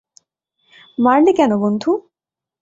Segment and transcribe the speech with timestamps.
[0.97, 1.83] মারলি কেন, বন্ধ!